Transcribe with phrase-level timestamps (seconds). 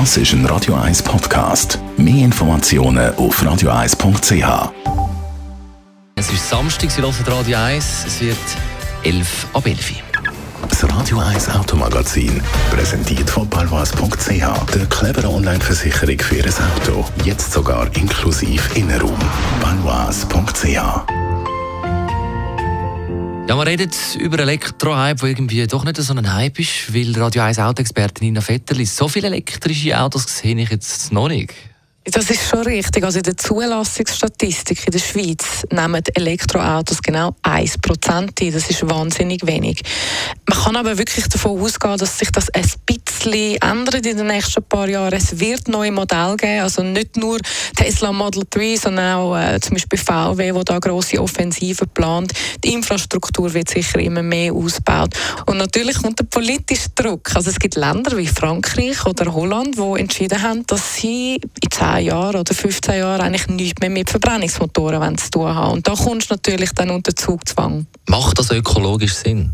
[0.00, 1.78] Das ist ein Radio 1 Podcast.
[1.96, 4.72] Mehr Informationen auf radio1.ch.
[6.16, 8.04] Es ist Samstag, Sie hören Radio 1.
[8.04, 8.36] Es wird
[9.04, 10.28] 11 ab 11 Uhr.
[10.68, 17.04] Das Radio 1 Automagazin, präsentiert von balwas.ch, der cleveren Online-Versicherung für Ihr Auto.
[17.22, 19.16] Jetzt sogar inklusive Innenraum.
[19.60, 21.23] balwas.ch
[23.46, 27.42] Ja, wir reden über Elektrohype, der irgendwie doch nicht so ein Hype ist, weil Radio
[27.42, 31.52] 1 Autoexpertin Nina Vetterli so viele elektrische Autos sehe ich jetzt noch nicht.
[32.04, 33.02] Das ist schon richtig.
[33.02, 38.52] Also in der Zulassungsstatistik in der Schweiz nehmen Elektroautos genau 1% ein.
[38.52, 39.82] Das ist wahnsinnig wenig.
[40.46, 42.64] Man kann aber wirklich davon ausgehen, dass sich das ein
[43.24, 45.12] bisschen ändert in den nächsten paar Jahren.
[45.12, 47.38] Es wird neue Modelle geben, also nicht nur
[47.76, 52.32] Tesla Model 3, sondern auch äh, zum Beispiel VW, wo da große Offensiven plant.
[52.62, 55.14] Die Infrastruktur wird sicher immer mehr ausgebaut.
[55.46, 56.26] Und natürlich kommt der
[56.94, 57.34] Druck.
[57.34, 62.06] Also es gibt Länder wie Frankreich oder Holland, die entschieden haben, dass sie in 10
[62.06, 65.72] Jahren oder 15 Jahren eigentlich nichts mehr mit Verbrennungsmotoren zu tun haben.
[65.74, 67.86] Und da kommst du natürlich dann unter Zugzwang.
[68.08, 69.52] Macht das ökologisch Sinn?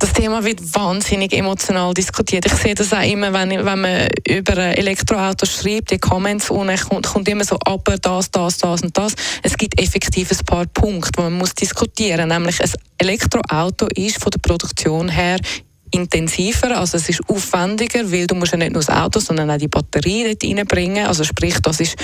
[0.00, 2.46] Das Thema wird wahnsinnig emotional diskutiert.
[2.46, 7.06] Ich sehe das auch immer, wenn, wenn man über Elektroautos schreibt, die Comments unten kommt,
[7.06, 9.14] kommt immer so, aber das, das, das und das.
[9.42, 12.38] Es gibt effektiv ein paar Punkte, die man muss diskutieren muss.
[12.38, 15.38] Nämlich ein Elektroauto ist von der Produktion her
[15.90, 19.58] intensiver, also es ist aufwendiger, weil du musst ja nicht nur das Auto, sondern auch
[19.58, 21.06] die Batterie dort reinbringen.
[21.06, 21.96] Also sprich, das ist,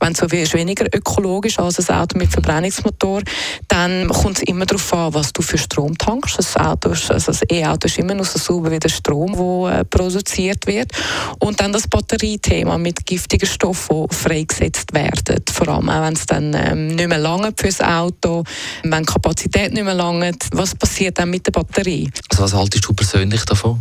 [0.00, 3.22] wenn so wie weniger ökologisch als ein Auto mit Verbrennungsmotor,
[3.68, 6.38] dann kommt es immer darauf an, was du für Strom tankst.
[6.38, 9.84] Das Auto ist, also E-Auto ist immer noch so sauber wie der Strom, der äh,
[9.84, 10.92] produziert wird.
[11.38, 15.42] Und dann das Batteriethema mit giftigen Stoffen, die freigesetzt werden.
[15.52, 18.44] Vor allem auch, wenn es dann ähm, nicht mehr lange fürs Auto,
[18.82, 22.10] wenn die Kapazität nicht mehr lange, was passiert dann mit der Batterie?
[22.30, 23.80] Also was haltest du persönlich persönlich davon?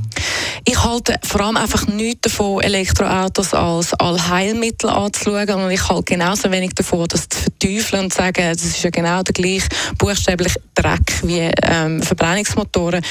[0.66, 6.52] Ich halte vor allem einfach nichts davon, Elektroautos als Allheilmittel anzuschauen und ich halte genauso
[6.52, 10.56] wenig davon, das zu verteufeln und zu sagen, das ist ja genau der gleiche buchstäblich
[10.76, 13.04] Dreck wie ähm, Verbrennungsmotoren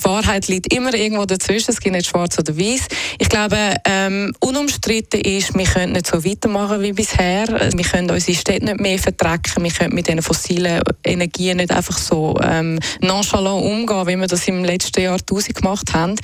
[0.00, 1.70] die Wahrheit liegt immer irgendwo dazwischen.
[1.70, 2.86] Es gibt nicht schwarz oder weiß.
[3.18, 7.46] Ich glaube, ähm, unumstritten ist, wir können nicht so weitermachen wie bisher.
[7.48, 9.64] Wir können unsere Städte nicht mehr verdrecken.
[9.64, 14.46] Wir können mit den fossilen Energien nicht einfach so ähm, nonchalant umgehen, wie wir das
[14.48, 16.16] im letzten Jahr tausend gemacht haben.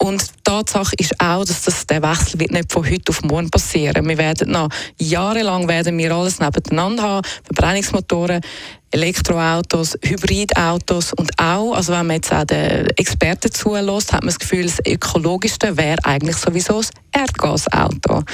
[0.00, 4.08] Und Tatsache ist auch, dass das, der Wechsel wird nicht von heute auf morgen passieren.
[4.08, 4.68] Wir werden noch
[4.98, 7.28] jahrelang werden wir alles nebeneinander haben.
[7.44, 8.40] Verbrennungsmotoren,
[8.92, 14.38] Elektroautos, Hybridautos und auch, also wenn man jetzt auch den Experten zulässt, hat man das
[14.38, 18.24] Gefühl, das ökologischste wäre eigentlich sowieso das Erdgasauto.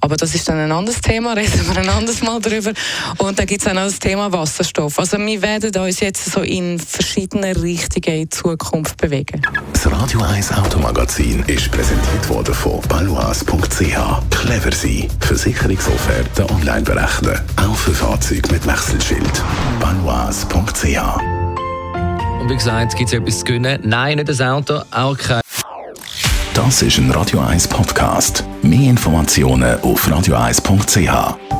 [0.00, 2.72] Aber das ist dann ein anderes Thema, reden wir ein anderes Mal drüber.
[3.18, 4.98] Und dann gibt es auch noch das Thema Wasserstoff.
[4.98, 9.42] Also wir werden uns jetzt so in verschiedene Richtungen in Zukunft bewegen.
[9.72, 13.80] Das Radio 1 Automagazin ist präsentiert worden von balois.ch.
[14.30, 15.08] Clever sein.
[15.20, 17.40] Versicherungsofferte online berechnen.
[17.56, 19.42] Auch für Fahrzeuge mit Wechselschild
[20.04, 21.20] balois.ch.
[22.40, 23.80] Und wie gesagt, gibt es etwas zu gewinnen?
[23.84, 25.40] Nein, nicht das Auto, auch kein.
[26.54, 28.44] Das ist ein Radio 1 Podcast.
[28.62, 31.55] Mehr Informationen auf radio1.ch.